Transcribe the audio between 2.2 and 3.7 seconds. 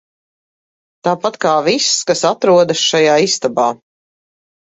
atrodas šajā istabā.